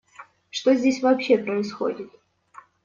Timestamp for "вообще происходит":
1.03-2.09